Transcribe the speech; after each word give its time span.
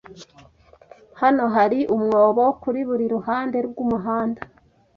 Hano 1.21 1.43
hari 1.55 1.79
umwobo 1.95 2.43
kuri 2.61 2.79
buri 2.87 3.05
ruhande 3.15 3.57
rwumuhanda. 3.67 4.41